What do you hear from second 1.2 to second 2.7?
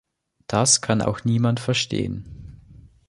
niemand verstehen.